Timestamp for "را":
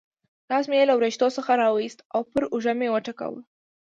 1.61-1.67